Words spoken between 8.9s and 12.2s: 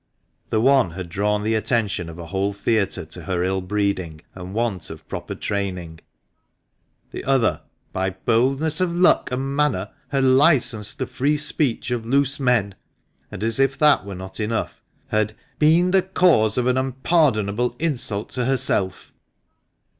look and manner had licensed the free speech of